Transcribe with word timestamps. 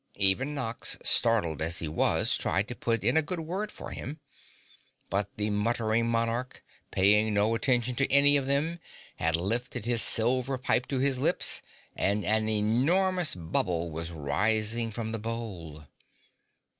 Even 0.15 0.55
Nox, 0.55 0.97
startled 1.03 1.61
as 1.61 1.77
he 1.77 1.87
was, 1.87 2.35
tried 2.35 2.67
to 2.69 2.75
put 2.75 3.03
in 3.03 3.17
a 3.17 3.21
good 3.21 3.39
word 3.41 3.71
for 3.71 3.91
him. 3.91 4.19
But 5.11 5.29
the 5.37 5.51
muttering 5.51 6.07
monarch, 6.07 6.63
paying 6.89 7.35
no 7.35 7.53
attention 7.53 7.93
to 7.97 8.11
any 8.11 8.35
of 8.35 8.47
them, 8.47 8.79
had 9.17 9.35
lifted 9.35 9.85
his 9.85 10.01
silver 10.01 10.57
pipe 10.57 10.87
to 10.87 10.97
his 10.97 11.19
lips 11.19 11.61
and 11.95 12.25
an 12.25 12.49
enormous 12.49 13.35
bubble 13.35 13.91
was 13.91 14.09
rising 14.11 14.89
from 14.89 15.11
the 15.11 15.19
bowl. 15.19 15.85